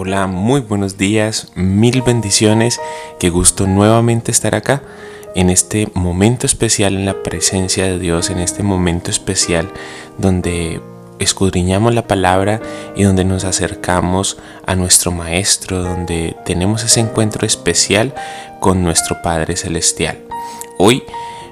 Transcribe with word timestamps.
Hola, 0.00 0.28
muy 0.28 0.60
buenos 0.60 0.96
días, 0.96 1.50
mil 1.56 2.02
bendiciones, 2.02 2.78
qué 3.18 3.30
gusto 3.30 3.66
nuevamente 3.66 4.30
estar 4.30 4.54
acá 4.54 4.80
en 5.34 5.50
este 5.50 5.88
momento 5.92 6.46
especial 6.46 6.94
en 6.94 7.04
la 7.04 7.24
presencia 7.24 7.82
de 7.82 7.98
Dios, 7.98 8.30
en 8.30 8.38
este 8.38 8.62
momento 8.62 9.10
especial 9.10 9.68
donde 10.16 10.80
escudriñamos 11.18 11.96
la 11.96 12.06
palabra 12.06 12.62
y 12.94 13.02
donde 13.02 13.24
nos 13.24 13.42
acercamos 13.42 14.38
a 14.66 14.76
nuestro 14.76 15.10
Maestro, 15.10 15.82
donde 15.82 16.36
tenemos 16.44 16.84
ese 16.84 17.00
encuentro 17.00 17.44
especial 17.44 18.14
con 18.60 18.84
nuestro 18.84 19.20
Padre 19.20 19.56
Celestial. 19.56 20.20
Hoy 20.78 21.02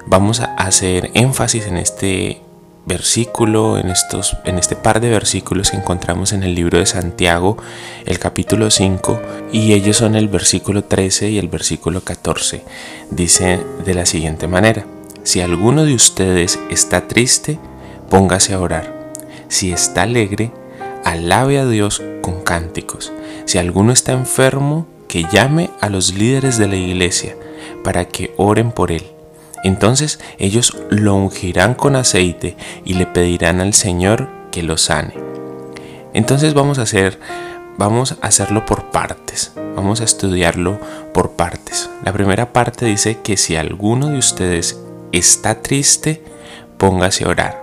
vamos 0.06 0.38
a 0.38 0.54
hacer 0.54 1.10
énfasis 1.14 1.66
en 1.66 1.78
este 1.78 2.45
versículo, 2.86 3.78
en, 3.78 3.90
estos, 3.90 4.36
en 4.44 4.58
este 4.58 4.76
par 4.76 5.00
de 5.00 5.10
versículos 5.10 5.70
que 5.70 5.76
encontramos 5.76 6.32
en 6.32 6.44
el 6.44 6.54
libro 6.54 6.78
de 6.78 6.86
Santiago, 6.86 7.58
el 8.06 8.18
capítulo 8.18 8.70
5, 8.70 9.20
y 9.52 9.72
ellos 9.72 9.96
son 9.96 10.14
el 10.14 10.28
versículo 10.28 10.84
13 10.84 11.30
y 11.30 11.38
el 11.38 11.48
versículo 11.48 12.02
14. 12.02 12.62
Dice 13.10 13.60
de 13.84 13.94
la 13.94 14.06
siguiente 14.06 14.46
manera, 14.46 14.86
si 15.24 15.40
alguno 15.40 15.84
de 15.84 15.94
ustedes 15.94 16.60
está 16.70 17.08
triste, 17.08 17.58
póngase 18.08 18.54
a 18.54 18.60
orar. 18.60 19.12
Si 19.48 19.72
está 19.72 20.02
alegre, 20.02 20.52
alabe 21.04 21.58
a 21.58 21.66
Dios 21.66 22.02
con 22.22 22.42
cánticos. 22.42 23.12
Si 23.44 23.58
alguno 23.58 23.92
está 23.92 24.12
enfermo, 24.12 24.86
que 25.08 25.24
llame 25.32 25.70
a 25.80 25.88
los 25.88 26.14
líderes 26.14 26.58
de 26.58 26.68
la 26.68 26.76
iglesia 26.76 27.36
para 27.84 28.06
que 28.06 28.34
oren 28.36 28.72
por 28.72 28.90
él 28.90 29.15
entonces 29.64 30.20
ellos 30.38 30.76
lo 30.90 31.14
ungirán 31.14 31.74
con 31.74 31.96
aceite 31.96 32.56
y 32.84 32.94
le 32.94 33.06
pedirán 33.06 33.60
al 33.60 33.74
Señor 33.74 34.28
que 34.52 34.62
lo 34.62 34.76
sane. 34.76 35.14
Entonces 36.12 36.54
vamos 36.54 36.78
a 36.78 36.82
hacer 36.82 37.18
vamos 37.78 38.12
a 38.12 38.26
hacerlo 38.26 38.64
por 38.64 38.90
partes. 38.90 39.52
Vamos 39.74 40.00
a 40.00 40.04
estudiarlo 40.04 40.78
por 41.12 41.32
partes. 41.32 41.90
La 42.04 42.12
primera 42.12 42.52
parte 42.52 42.86
dice 42.86 43.18
que 43.22 43.36
si 43.36 43.56
alguno 43.56 44.08
de 44.08 44.18
ustedes 44.18 44.80
está 45.12 45.62
triste, 45.62 46.22
póngase 46.78 47.24
a 47.24 47.28
orar. 47.28 47.62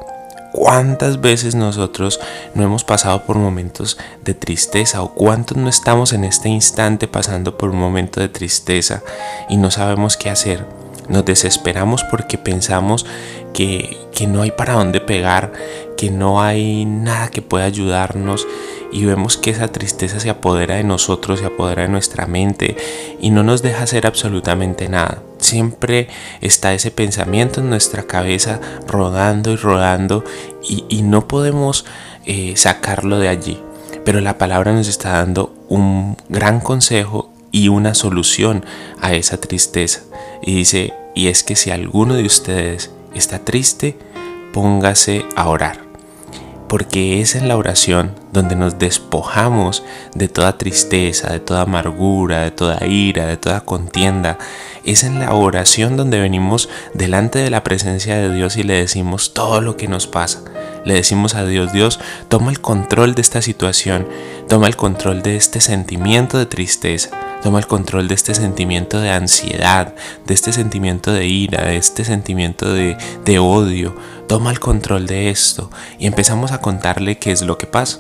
¿Cuántas 0.51 1.19
veces 1.19 1.55
nosotros 1.55 2.19
no 2.53 2.63
hemos 2.63 2.83
pasado 2.83 3.23
por 3.23 3.37
momentos 3.37 3.97
de 4.23 4.35
tristeza 4.35 5.01
o 5.01 5.15
cuántos 5.15 5.57
no 5.57 5.67
estamos 5.67 6.13
en 6.13 6.23
este 6.25 6.47
instante 6.47 7.07
pasando 7.07 7.57
por 7.57 7.71
un 7.71 7.79
momento 7.79 8.19
de 8.19 8.29
tristeza 8.29 9.01
y 9.49 9.57
no 9.57 9.71
sabemos 9.71 10.15
qué 10.15 10.29
hacer? 10.29 10.82
Nos 11.09 11.25
desesperamos 11.25 12.03
porque 12.03 12.37
pensamos 12.37 13.05
que, 13.53 13.97
no 14.27 14.41
hay 14.41 14.51
para 14.51 14.73
dónde 14.73 15.01
pegar, 15.01 15.51
que 15.97 16.09
no 16.09 16.41
hay 16.41 16.85
nada 16.85 17.29
que 17.29 17.41
pueda 17.41 17.65
ayudarnos 17.65 18.47
y 18.91 19.03
vemos 19.05 19.37
que 19.37 19.49
esa 19.49 19.67
tristeza 19.67 20.19
se 20.19 20.29
apodera 20.29 20.75
de 20.75 20.83
nosotros, 20.83 21.39
se 21.39 21.45
apodera 21.45 21.83
de 21.83 21.89
nuestra 21.89 22.25
mente 22.25 22.77
y 23.19 23.31
no 23.31 23.43
nos 23.43 23.61
deja 23.61 23.83
hacer 23.83 24.07
absolutamente 24.07 24.87
nada. 24.87 25.21
Siempre 25.39 26.07
está 26.39 26.73
ese 26.73 26.89
pensamiento 26.89 27.59
en 27.59 27.69
nuestra 27.69 28.03
cabeza 28.03 28.61
rodando 28.87 29.51
y 29.51 29.57
rodando 29.57 30.23
y, 30.63 31.01
no 31.01 31.27
podemos 31.27 31.85
eh, 32.25 32.53
sacarlo 32.55 33.19
de 33.19 33.27
allí. 33.27 33.59
Pero 34.05 34.21
la 34.21 34.37
palabra 34.37 34.71
nos 34.71 34.87
está 34.87 35.11
dando 35.11 35.53
un 35.67 36.15
gran 36.29 36.61
consejo 36.61 37.32
y 37.53 37.69
una 37.69 37.93
solución 37.93 38.65
a 38.99 39.13
esa 39.13 39.39
tristeza. 39.39 40.01
Y 40.41 40.55
dice, 40.55 40.93
y 41.15 41.27
es 41.27 41.43
que 41.43 41.55
si 41.55 41.71
alguno 41.71 42.15
de 42.15 42.25
ustedes 42.25 42.91
está 43.13 43.39
triste, 43.39 43.95
póngase 44.51 45.23
a 45.37 45.47
orar. 45.47 45.83
Porque 46.67 47.21
es 47.21 47.35
en 47.35 47.47
la 47.47 47.55
oración 47.55 48.15
donde 48.31 48.55
nos 48.55 48.79
despojamos 48.79 49.83
de 50.15 50.27
toda 50.27 50.57
tristeza, 50.57 51.31
de 51.31 51.39
toda 51.39 51.61
amargura, 51.61 52.41
de 52.41 52.49
toda 52.49 52.83
ira, 52.87 53.27
de 53.27 53.37
toda 53.37 53.61
contienda. 53.61 54.39
Es 54.83 55.03
en 55.03 55.19
la 55.19 55.35
oración 55.35 55.95
donde 55.95 56.19
venimos 56.19 56.69
delante 56.95 57.37
de 57.37 57.51
la 57.51 57.63
presencia 57.63 58.17
de 58.17 58.33
Dios 58.33 58.57
y 58.57 58.63
le 58.63 58.73
decimos 58.73 59.35
todo 59.35 59.61
lo 59.61 59.77
que 59.77 59.87
nos 59.87 60.07
pasa. 60.07 60.41
Le 60.85 60.95
decimos 60.95 61.35
a 61.35 61.45
Dios, 61.45 61.71
Dios, 61.71 61.99
toma 62.29 62.49
el 62.49 62.59
control 62.59 63.13
de 63.13 63.21
esta 63.21 63.43
situación, 63.43 64.07
toma 64.49 64.65
el 64.65 64.75
control 64.75 65.21
de 65.21 65.35
este 65.35 65.61
sentimiento 65.61 66.39
de 66.39 66.47
tristeza 66.47 67.22
Toma 67.43 67.59
el 67.59 67.67
control 67.67 68.07
de 68.07 68.15
este 68.15 68.33
sentimiento 68.33 69.01
de 69.01 69.11
ansiedad, 69.11 69.93
de 70.25 70.33
este 70.33 70.53
sentimiento 70.53 71.11
de 71.11 71.27
ira, 71.27 71.65
de 71.65 71.75
este 71.75 72.05
sentimiento 72.05 72.73
de, 72.73 72.95
odio. 73.39 73.93
Toma 74.27 74.49
el 74.49 74.61
control 74.61 75.07
de 75.07 75.29
esto 75.29 75.69
y 75.99 76.07
empezamos 76.07 76.53
a 76.53 76.61
contarle 76.61 77.17
qué 77.17 77.33
es 77.33 77.41
lo 77.41 77.57
que 77.57 77.67
pasa 77.67 77.99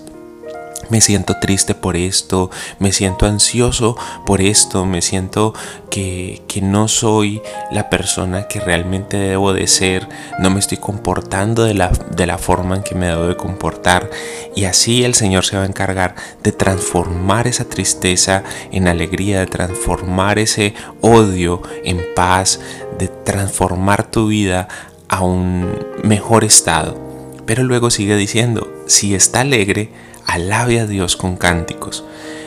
me 0.89 1.01
siento 1.01 1.37
triste 1.39 1.75
por 1.75 1.95
esto, 1.95 2.51
me 2.79 2.91
siento 2.91 3.25
ansioso 3.25 3.97
por 4.25 4.41
esto, 4.41 4.85
me 4.85 5.01
siento 5.01 5.53
que, 5.89 6.41
no 6.61 6.87
soy 6.87 7.41
la 7.71 7.89
persona 7.89 8.47
que 8.47 8.59
realmente 8.59 9.17
debo 9.17 9.53
de 9.53 9.67
ser, 9.67 10.07
no 10.39 10.49
me 10.49 10.59
estoy 10.59 10.77
comportando 10.77 11.63
de 11.63 11.73
la, 11.73 11.89
de 11.89 12.25
la 12.25 12.37
forma 12.37 12.77
en 12.77 12.83
que 12.83 12.95
me 12.95 13.07
debo 13.07 13.27
de 13.27 13.35
comportar. 13.35 14.09
Y 14.55 14.65
así 14.65 15.03
el 15.03 15.13
Señor 15.13 15.45
se 15.45 15.57
va 15.57 15.63
a 15.63 15.67
encargar 15.67 16.15
de 16.43 16.51
transformar 16.51 17.47
esa 17.47 17.65
tristeza 17.65 18.43
en 18.71 18.87
alegría, 18.87 19.39
de 19.39 19.47
transformar 19.47 20.39
ese 20.39 20.73
odio 21.01 21.61
en 21.83 22.01
paz, 22.15 22.59
de 22.97 23.07
transformar 23.07 24.09
tu 24.09 24.27
vida 24.27 24.67
a 25.09 25.21
un 25.21 25.75
mejor 26.03 26.43
estado. 26.43 26.97
Pero 27.45 27.63
luego 27.63 27.89
sigue 27.89 28.15
diciendo, 28.15 28.71
si 28.87 29.15
está 29.15 29.41
alegre, 29.41 29.89
alabe 30.25 30.79
a 30.79 30.85
Dios 30.85 31.15
con 31.15 31.37
cánticos. 31.37 32.03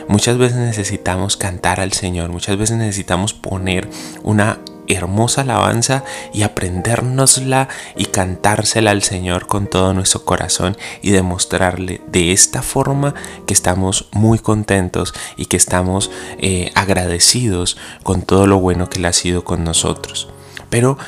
Muchas 0.09 0.38
veces 0.38 0.59
necesitamos 0.59 1.37
cantar 1.37 1.81
al 1.81 1.92
Señor, 1.92 2.31
muchas 2.31 2.56
veces 2.56 2.76
necesitamos 2.76 3.34
poner 3.34 3.88
una 4.22 4.60
hermosa 4.88 5.42
alabanza 5.42 6.04
y 6.32 6.42
aprendérnosla 6.42 7.69
y 7.97 8.06
cantársela 8.06 8.91
al 8.91 9.03
Señor 9.03 9.47
con 9.47 9.66
todo 9.66 9.94
nuestro 9.94 10.25
corazón 10.25 10.76
y 11.03 11.10
demostrarle 11.10 12.00
de 12.06 12.32
esta 12.32 12.62
forma 12.62 13.14
que 13.47 13.54
estamos 13.54 14.08
muy 14.12 14.38
contentos 14.38 15.14
y 15.37 15.47
que 15.47 15.56
estamos 15.56 16.10
eh, 16.38 16.70
agradecidos 16.75 17.76
con 18.03 18.22
todo 18.22 18.47
lo 18.47 18.58
bueno 18.58 18.88
que 18.88 18.98
Él 18.98 19.06
ha 19.06 19.12
sido 19.12 19.44
con 19.44 19.64
nosotros. 19.64 20.28
Pero 20.70 20.98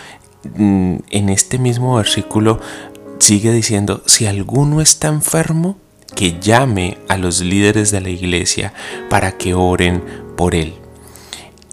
mm, 0.56 0.96
en 1.10 1.28
este 1.28 1.58
mismo 1.58 1.96
versículo 1.96 2.60
sigue 3.18 3.52
diciendo, 3.52 4.02
si 4.06 4.26
alguno 4.26 4.80
está 4.80 5.08
enfermo, 5.08 5.76
que 6.14 6.38
llame 6.40 6.98
a 7.08 7.16
los 7.16 7.40
líderes 7.40 7.90
de 7.90 8.00
la 8.00 8.10
iglesia 8.10 8.72
para 9.08 9.36
que 9.38 9.54
oren 9.54 10.02
por 10.36 10.54
él. 10.54 10.74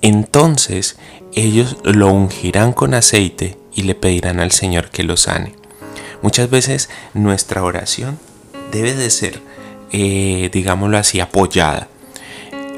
Entonces 0.01 0.97
ellos 1.33 1.77
lo 1.83 2.11
ungirán 2.11 2.73
con 2.73 2.93
aceite 2.93 3.57
y 3.73 3.83
le 3.83 3.95
pedirán 3.95 4.39
al 4.39 4.51
Señor 4.51 4.89
que 4.89 5.03
lo 5.03 5.17
sane. 5.17 5.55
Muchas 6.21 6.49
veces 6.49 6.89
nuestra 7.13 7.63
oración 7.63 8.19
debe 8.71 8.93
de 8.93 9.09
ser, 9.09 9.41
eh, 9.91 10.49
digámoslo 10.51 10.97
así, 10.97 11.19
apoyada. 11.19 11.87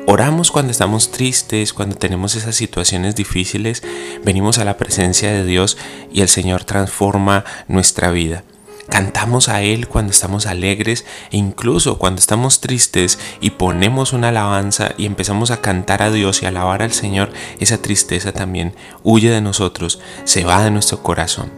Oramos 0.09 0.51
cuando 0.51 0.71
estamos 0.71 1.11
tristes, 1.11 1.73
cuando 1.73 1.97
tenemos 1.97 2.35
esas 2.35 2.55
situaciones 2.55 3.15
difíciles, 3.15 3.83
venimos 4.23 4.57
a 4.57 4.63
la 4.63 4.77
presencia 4.77 5.31
de 5.31 5.43
Dios 5.43 5.77
y 6.11 6.21
el 6.21 6.29
Señor 6.29 6.63
transforma 6.63 7.43
nuestra 7.67 8.11
vida. 8.11 8.43
Cantamos 8.89 9.49
a 9.49 9.61
Él 9.61 9.87
cuando 9.87 10.11
estamos 10.11 10.45
alegres 10.45 11.05
e 11.31 11.37
incluso 11.37 11.97
cuando 11.97 12.19
estamos 12.19 12.61
tristes 12.61 13.19
y 13.41 13.51
ponemos 13.51 14.13
una 14.13 14.29
alabanza 14.29 14.93
y 14.97 15.05
empezamos 15.05 15.51
a 15.51 15.61
cantar 15.61 16.01
a 16.01 16.11
Dios 16.11 16.41
y 16.41 16.45
alabar 16.45 16.81
al 16.81 16.93
Señor, 16.93 17.31
esa 17.59 17.81
tristeza 17.81 18.31
también 18.31 18.75
huye 19.03 19.29
de 19.29 19.41
nosotros, 19.41 19.99
se 20.23 20.45
va 20.45 20.63
de 20.63 20.71
nuestro 20.71 21.03
corazón. 21.03 21.51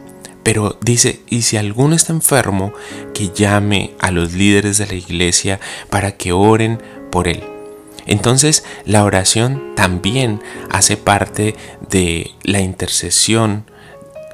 Pero 0.43 0.77
dice, 0.81 1.21
y 1.29 1.43
si 1.43 1.57
alguno 1.57 1.95
está 1.95 2.13
enfermo, 2.13 2.73
que 3.13 3.29
llame 3.29 3.93
a 3.99 4.09
los 4.09 4.33
líderes 4.33 4.77
de 4.77 4.87
la 4.87 4.95
iglesia 4.95 5.59
para 5.89 6.13
que 6.13 6.31
oren 6.31 6.81
por 7.11 7.27
él. 7.27 7.43
Entonces 8.07 8.63
la 8.85 9.03
oración 9.03 9.75
también 9.75 10.41
hace 10.71 10.97
parte 10.97 11.55
de 11.89 12.31
la 12.41 12.61
intercesión 12.61 13.65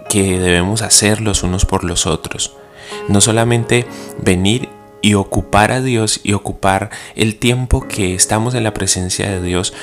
que 0.10 0.40
debemos 0.40 0.82
hacer 0.82 1.20
los 1.20 1.44
unos 1.44 1.66
por 1.66 1.84
los 1.84 2.06
otros. 2.06 2.56
No 3.08 3.22
solamente 3.22 3.86
venir 4.22 4.70
y 5.02 5.14
ocupar 5.14 5.72
a 5.72 5.82
Dios 5.82 6.20
y 6.24 6.34
ocupar 6.34 6.90
el 7.16 7.38
tiempo 7.38 7.88
que 7.88 8.16
estamos 8.16 8.56
en 8.56 8.64
la 8.64 8.74
presencia 8.74 9.30
de 9.30 9.42
Dios 9.42 9.74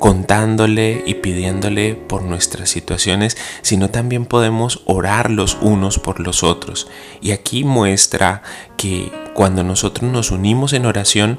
contándole 0.00 1.04
y 1.06 1.14
pidiéndole 1.16 1.94
por 1.94 2.22
nuestras 2.22 2.70
situaciones, 2.70 3.36
sino 3.60 3.90
también 3.90 4.24
podemos 4.24 4.80
orar 4.86 5.30
los 5.30 5.58
unos 5.60 5.98
por 5.98 6.20
los 6.20 6.42
otros. 6.42 6.88
Y 7.20 7.32
aquí 7.32 7.64
muestra 7.64 8.42
que 8.78 9.12
cuando 9.34 9.62
nosotros 9.62 10.10
nos 10.10 10.30
unimos 10.30 10.72
en 10.72 10.86
oración 10.86 11.38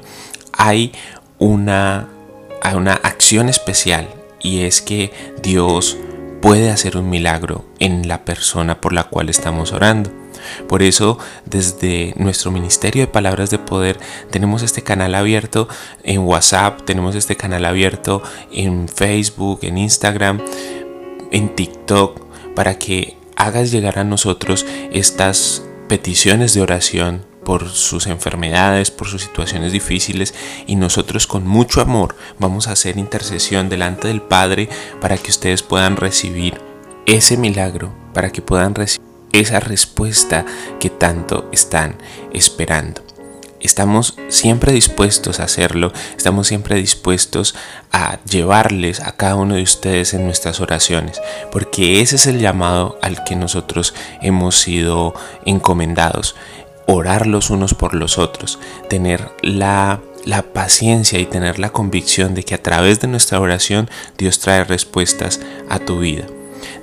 hay 0.52 0.92
una, 1.40 2.08
hay 2.62 2.76
una 2.76 2.94
acción 2.94 3.48
especial 3.48 4.08
y 4.40 4.60
es 4.60 4.80
que 4.80 5.12
Dios 5.42 5.96
puede 6.40 6.70
hacer 6.70 6.96
un 6.96 7.10
milagro 7.10 7.64
en 7.80 8.06
la 8.06 8.24
persona 8.24 8.80
por 8.80 8.92
la 8.92 9.04
cual 9.04 9.28
estamos 9.28 9.72
orando. 9.72 10.21
Por 10.68 10.82
eso, 10.82 11.18
desde 11.44 12.14
nuestro 12.16 12.50
Ministerio 12.50 13.02
de 13.02 13.06
Palabras 13.06 13.50
de 13.50 13.58
Poder, 13.58 13.98
tenemos 14.30 14.62
este 14.62 14.82
canal 14.82 15.14
abierto 15.14 15.68
en 16.04 16.20
WhatsApp, 16.20 16.82
tenemos 16.84 17.14
este 17.14 17.36
canal 17.36 17.64
abierto 17.64 18.22
en 18.52 18.88
Facebook, 18.88 19.60
en 19.62 19.78
Instagram, 19.78 20.40
en 21.30 21.54
TikTok, 21.54 22.20
para 22.54 22.78
que 22.78 23.16
hagas 23.36 23.70
llegar 23.70 23.98
a 23.98 24.04
nosotros 24.04 24.66
estas 24.92 25.62
peticiones 25.88 26.54
de 26.54 26.62
oración 26.62 27.32
por 27.44 27.68
sus 27.68 28.06
enfermedades, 28.06 28.90
por 28.90 29.08
sus 29.08 29.22
situaciones 29.22 29.72
difíciles 29.72 30.34
y 30.66 30.76
nosotros 30.76 31.26
con 31.26 31.46
mucho 31.46 31.80
amor 31.80 32.14
vamos 32.38 32.68
a 32.68 32.72
hacer 32.72 32.98
intercesión 32.98 33.68
delante 33.68 34.08
del 34.08 34.22
Padre 34.22 34.68
para 35.00 35.18
que 35.18 35.30
ustedes 35.30 35.62
puedan 35.62 35.96
recibir 35.96 36.60
ese 37.06 37.36
milagro, 37.36 37.92
para 38.14 38.30
que 38.30 38.42
puedan 38.42 38.74
recibir 38.74 39.11
esa 39.32 39.60
respuesta 39.60 40.44
que 40.80 40.90
tanto 40.90 41.48
están 41.52 41.96
esperando. 42.32 43.02
Estamos 43.60 44.16
siempre 44.28 44.72
dispuestos 44.72 45.38
a 45.38 45.44
hacerlo, 45.44 45.92
estamos 46.16 46.48
siempre 46.48 46.76
dispuestos 46.76 47.54
a 47.92 48.18
llevarles 48.24 48.98
a 48.98 49.12
cada 49.12 49.36
uno 49.36 49.54
de 49.54 49.62
ustedes 49.62 50.14
en 50.14 50.24
nuestras 50.24 50.60
oraciones, 50.60 51.20
porque 51.52 52.00
ese 52.00 52.16
es 52.16 52.26
el 52.26 52.40
llamado 52.40 52.98
al 53.02 53.22
que 53.22 53.36
nosotros 53.36 53.94
hemos 54.20 54.58
sido 54.58 55.14
encomendados, 55.46 56.34
orar 56.88 57.28
los 57.28 57.50
unos 57.50 57.74
por 57.74 57.94
los 57.94 58.18
otros, 58.18 58.58
tener 58.88 59.30
la 59.42 60.00
la 60.24 60.42
paciencia 60.42 61.18
y 61.18 61.26
tener 61.26 61.58
la 61.58 61.70
convicción 61.70 62.34
de 62.34 62.44
que 62.44 62.54
a 62.54 62.62
través 62.62 63.00
de 63.00 63.08
nuestra 63.08 63.40
oración 63.40 63.90
Dios 64.18 64.38
trae 64.38 64.64
respuestas 64.64 65.40
a 65.68 65.78
tu 65.78 65.98
vida. 65.98 66.26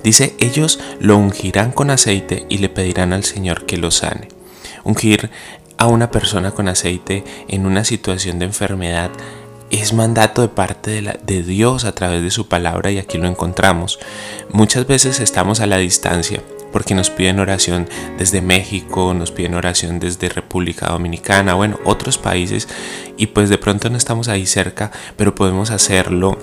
Dice, 0.02 0.34
ellos 0.38 0.80
lo 0.98 1.16
ungirán 1.16 1.72
con 1.72 1.90
aceite 1.90 2.46
y 2.48 2.58
le 2.58 2.68
pedirán 2.68 3.12
al 3.12 3.24
Señor 3.24 3.66
que 3.66 3.76
lo 3.76 3.90
sane. 3.90 4.28
Ungir 4.84 5.30
a 5.76 5.86
una 5.86 6.10
persona 6.10 6.50
con 6.50 6.68
aceite 6.68 7.24
en 7.48 7.66
una 7.66 7.84
situación 7.84 8.38
de 8.38 8.46
enfermedad 8.46 9.10
es 9.70 9.92
mandato 9.92 10.42
de 10.42 10.48
parte 10.48 11.02
de, 11.22 11.42
Dios 11.42 11.84
a 11.84 11.92
través 11.92 12.22
de 12.22 12.30
su 12.30 12.48
palabra 12.48 12.90
y 12.90 12.98
aquí 12.98 13.18
lo 13.18 13.28
encontramos. 13.28 13.98
Muchas 14.52 14.86
veces 14.86 15.20
estamos 15.20 15.60
a 15.60 15.66
la 15.66 15.78
distancia 15.78 16.42
porque 16.72 16.94
nos 16.94 17.10
piden 17.10 17.40
oración 17.40 17.88
desde 18.18 18.42
México, 18.42 19.14
nos 19.14 19.30
piden 19.30 19.54
oración 19.54 20.00
desde 20.00 20.28
República 20.28 20.88
Dominicana, 20.88 21.54
bueno, 21.54 21.78
otros 21.84 22.18
países 22.18 22.68
y 23.16 23.28
pues 23.28 23.48
de 23.48 23.58
pronto 23.58 23.90
no 23.90 23.96
estamos 23.96 24.28
ahí 24.28 24.46
cerca, 24.46 24.90
pero 25.16 25.34
podemos 25.34 25.70
hacerlo 25.70 26.38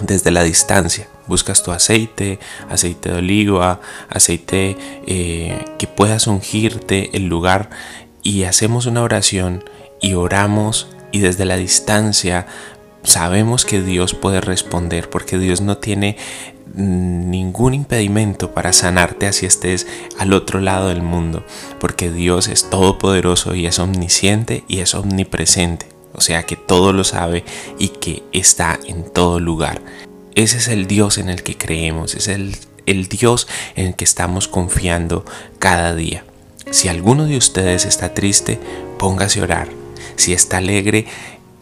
desde 0.00 0.30
la 0.30 0.42
distancia. 0.42 1.08
Buscas 1.32 1.62
tu 1.62 1.70
aceite, 1.72 2.38
aceite 2.68 3.08
de 3.08 3.16
oliva, 3.16 3.80
aceite 4.10 4.76
eh, 5.06 5.64
que 5.78 5.86
puedas 5.86 6.26
ungirte 6.26 7.16
el 7.16 7.26
lugar 7.26 7.70
y 8.22 8.42
hacemos 8.42 8.84
una 8.84 9.00
oración 9.00 9.64
y 10.02 10.12
oramos 10.12 10.88
y 11.10 11.20
desde 11.20 11.46
la 11.46 11.56
distancia 11.56 12.46
sabemos 13.02 13.64
que 13.64 13.80
Dios 13.80 14.12
puede 14.12 14.42
responder 14.42 15.08
porque 15.08 15.38
Dios 15.38 15.62
no 15.62 15.78
tiene 15.78 16.18
ningún 16.74 17.72
impedimento 17.72 18.52
para 18.52 18.74
sanarte 18.74 19.26
así 19.26 19.46
estés 19.46 19.86
al 20.18 20.34
otro 20.34 20.60
lado 20.60 20.88
del 20.88 21.00
mundo 21.00 21.46
porque 21.80 22.12
Dios 22.12 22.48
es 22.48 22.68
todopoderoso 22.68 23.54
y 23.54 23.64
es 23.64 23.78
omnisciente 23.78 24.64
y 24.68 24.80
es 24.80 24.94
omnipresente 24.94 25.86
o 26.12 26.20
sea 26.20 26.42
que 26.42 26.56
todo 26.56 26.92
lo 26.92 27.04
sabe 27.04 27.42
y 27.78 27.88
que 27.88 28.22
está 28.32 28.78
en 28.86 29.10
todo 29.10 29.40
lugar 29.40 29.80
ese 30.34 30.58
es 30.58 30.68
el 30.68 30.86
Dios 30.86 31.18
en 31.18 31.28
el 31.28 31.42
que 31.42 31.56
creemos 31.56 32.14
es 32.14 32.28
el, 32.28 32.56
el 32.86 33.08
Dios 33.08 33.48
en 33.76 33.88
el 33.88 33.94
que 33.96 34.04
estamos 34.04 34.48
confiando 34.48 35.24
cada 35.58 35.94
día 35.94 36.24
si 36.70 36.88
alguno 36.88 37.26
de 37.26 37.36
ustedes 37.36 37.84
está 37.84 38.14
triste, 38.14 38.58
póngase 38.98 39.40
a 39.40 39.42
orar. 39.42 39.68
Si 40.16 40.32
está 40.32 40.58
alegre, 40.58 41.06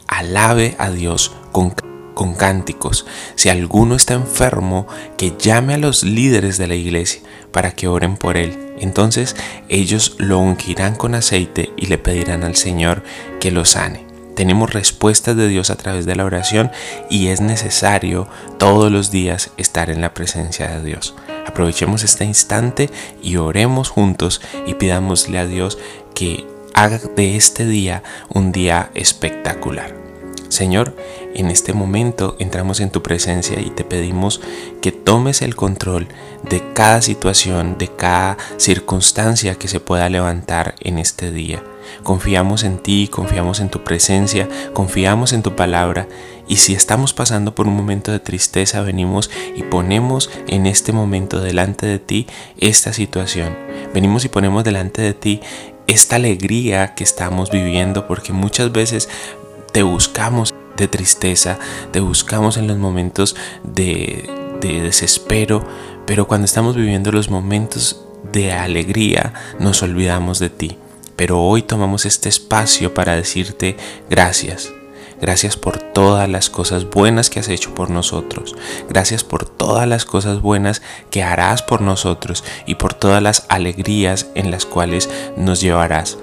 alabe 0.06 0.76
a 0.78 0.90
Dios 0.90 1.32
con, 1.52 1.74
con 2.14 2.34
cánticos. 2.34 3.06
Si 3.34 3.48
alguno 3.48 3.96
está 3.96 4.14
enfermo, 4.14 4.86
que 5.16 5.34
llame 5.38 5.74
a 5.74 5.78
los 5.78 6.04
líderes 6.04 6.58
de 6.58 6.68
la 6.68 6.74
iglesia 6.74 7.22
para 7.50 7.72
que 7.72 7.88
oren 7.88 8.16
por 8.16 8.36
él. 8.36 8.74
Entonces 8.78 9.36
ellos 9.68 10.14
lo 10.18 10.38
ungirán 10.38 10.94
con 10.94 11.14
aceite 11.14 11.70
y 11.76 11.86
le 11.86 11.98
pedirán 11.98 12.44
al 12.44 12.56
Señor 12.56 13.02
que 13.40 13.50
lo 13.50 13.64
sane. 13.64 14.09
Tenemos 14.34 14.72
respuestas 14.72 15.36
de 15.36 15.48
Dios 15.48 15.70
a 15.70 15.76
través 15.76 16.06
de 16.06 16.16
la 16.16 16.24
oración 16.24 16.70
y 17.10 17.28
es 17.28 17.40
necesario 17.40 18.28
todos 18.58 18.90
los 18.90 19.10
días 19.10 19.50
estar 19.56 19.90
en 19.90 20.00
la 20.00 20.14
presencia 20.14 20.68
de 20.68 20.82
Dios. 20.82 21.14
Aprovechemos 21.46 22.02
este 22.04 22.24
instante 22.24 22.90
y 23.22 23.36
oremos 23.36 23.88
juntos 23.88 24.40
y 24.66 24.74
pidámosle 24.74 25.38
a 25.38 25.46
Dios 25.46 25.78
que 26.14 26.46
haga 26.74 26.98
de 27.16 27.36
este 27.36 27.66
día 27.66 28.02
un 28.28 28.52
día 28.52 28.90
espectacular. 28.94 29.94
Señor, 30.50 30.96
en 31.34 31.48
este 31.48 31.72
momento 31.72 32.36
entramos 32.40 32.80
en 32.80 32.90
tu 32.90 33.02
presencia 33.02 33.60
y 33.60 33.70
te 33.70 33.84
pedimos 33.84 34.40
que 34.82 34.90
tomes 34.90 35.42
el 35.42 35.54
control 35.54 36.08
de 36.42 36.72
cada 36.72 37.02
situación, 37.02 37.78
de 37.78 37.88
cada 37.88 38.36
circunstancia 38.56 39.54
que 39.54 39.68
se 39.68 39.78
pueda 39.78 40.08
levantar 40.08 40.74
en 40.80 40.98
este 40.98 41.30
día. 41.30 41.62
Confiamos 42.02 42.64
en 42.64 42.78
ti, 42.78 43.08
confiamos 43.08 43.60
en 43.60 43.70
tu 43.70 43.84
presencia, 43.84 44.48
confiamos 44.72 45.32
en 45.32 45.42
tu 45.42 45.56
palabra 45.56 46.08
y 46.50 46.56
si 46.56 46.74
estamos 46.74 47.14
pasando 47.14 47.54
por 47.54 47.68
un 47.68 47.76
momento 47.76 48.10
de 48.10 48.18
tristeza, 48.18 48.82
venimos 48.82 49.30
y 49.54 49.62
ponemos 49.62 50.30
en 50.48 50.66
este 50.66 50.92
momento 50.92 51.40
delante 51.40 51.86
de 51.86 52.00
ti 52.00 52.26
esta 52.58 52.92
situación. 52.92 53.56
Venimos 53.94 54.24
y 54.24 54.28
ponemos 54.28 54.64
delante 54.64 55.00
de 55.00 55.14
ti 55.14 55.40
esta 55.86 56.16
alegría 56.16 56.96
que 56.96 57.04
estamos 57.04 57.52
viviendo 57.52 58.08
porque 58.08 58.32
muchas 58.32 58.72
veces 58.72 59.08
te 59.72 59.84
buscamos 59.84 60.52
de 60.76 60.88
tristeza, 60.88 61.60
te 61.92 62.00
buscamos 62.00 62.56
en 62.56 62.66
los 62.66 62.78
momentos 62.78 63.36
de, 63.62 64.28
de 64.60 64.80
desespero, 64.80 65.64
pero 66.04 66.26
cuando 66.26 66.46
estamos 66.46 66.74
viviendo 66.74 67.12
los 67.12 67.30
momentos 67.30 68.04
de 68.32 68.50
alegría 68.50 69.34
nos 69.60 69.84
olvidamos 69.84 70.40
de 70.40 70.50
ti. 70.50 70.79
Pero 71.20 71.38
hoy 71.38 71.60
tomamos 71.60 72.06
este 72.06 72.30
espacio 72.30 72.94
para 72.94 73.14
decirte 73.14 73.76
gracias. 74.08 74.72
Gracias 75.20 75.54
por 75.54 75.76
todas 75.76 76.26
las 76.30 76.48
cosas 76.48 76.88
buenas 76.88 77.28
que 77.28 77.40
has 77.40 77.48
hecho 77.50 77.74
por 77.74 77.90
nosotros. 77.90 78.56
Gracias 78.88 79.22
por 79.22 79.44
todas 79.44 79.86
las 79.86 80.06
cosas 80.06 80.40
buenas 80.40 80.80
que 81.10 81.22
harás 81.22 81.60
por 81.60 81.82
nosotros 81.82 82.42
y 82.64 82.76
por 82.76 82.94
todas 82.94 83.22
las 83.22 83.44
alegrías 83.50 84.28
en 84.34 84.50
las 84.50 84.64
cuales 84.64 85.10
nos 85.36 85.60
llevarás. 85.60 86.16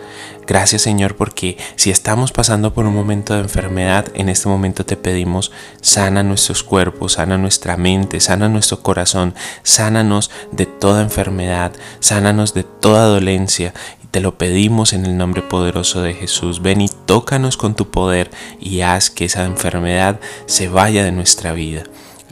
Gracias 0.48 0.82
Señor 0.82 1.16
porque 1.16 1.58
si 1.76 1.92
estamos 1.92 2.32
pasando 2.32 2.74
por 2.74 2.88
un 2.88 2.96
momento 2.96 3.36
de 3.36 3.42
enfermedad, 3.42 4.08
en 4.16 4.30
este 4.30 4.48
momento 4.48 4.84
te 4.86 4.96
pedimos, 4.96 5.52
sana 5.82 6.24
nuestros 6.24 6.64
cuerpos, 6.64 7.14
sana 7.14 7.38
nuestra 7.38 7.78
mente, 7.78 8.20
sana 8.22 8.50
nuestro 8.50 8.82
corazón, 8.82 9.36
sánanos 9.62 10.32
de 10.54 10.66
toda 10.66 11.04
enfermedad, 11.04 11.74
sánanos 12.00 12.54
de 12.54 12.64
toda 12.64 13.06
dolencia 13.06 13.74
te 14.18 14.22
lo 14.22 14.36
pedimos 14.36 14.94
en 14.94 15.06
el 15.06 15.16
nombre 15.16 15.44
poderoso 15.44 16.02
de 16.02 16.16
Jesús. 16.16 16.64
Ven 16.64 16.82
y 16.82 16.90
tócanos 16.90 17.56
con 17.56 17.76
tu 17.76 17.92
poder 17.92 18.32
y 18.60 18.82
haz 18.82 19.12
que 19.12 19.26
esa 19.26 19.46
enfermedad 19.46 20.20
se 20.48 20.70
vaya 20.70 21.04
de 21.04 21.12
nuestra 21.12 21.54
vida. 21.54 21.84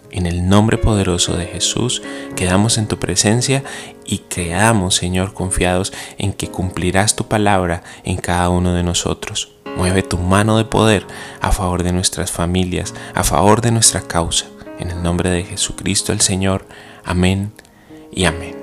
En 0.10 0.26
el 0.26 0.50
nombre 0.50 0.80
poderoso 0.80 1.38
de 1.38 1.46
Jesús 1.46 2.02
quedamos 2.36 2.80
en 2.80 2.88
tu 2.88 2.98
presencia 2.98 3.64
y 4.04 4.18
quedamos, 4.18 4.96
Señor, 4.96 5.36
confiados 5.36 5.94
en 6.18 6.34
que 6.34 6.48
cumplirás 6.48 7.16
tu 7.16 7.28
palabra 7.28 7.84
en 8.04 8.18
cada 8.18 8.50
uno 8.50 8.74
de 8.74 8.82
nosotros. 8.82 9.52
Mueve 9.78 10.02
tu 10.02 10.18
mano 10.18 10.58
de 10.58 10.66
poder 10.66 11.06
a 11.40 11.52
favor 11.52 11.84
de 11.84 11.94
nuestras 11.94 12.32
familias, 12.32 12.96
a 13.14 13.24
favor 13.24 13.62
de 13.62 13.70
nuestra 13.70 14.02
causa. 14.02 14.48
En 14.80 14.90
el 14.90 15.04
nombre 15.04 15.30
de 15.30 15.44
Jesucristo 15.44 16.14
el 16.14 16.22
Señor. 16.22 16.66
Amén 17.04 17.52
y 18.12 18.26
amén. 18.26 18.55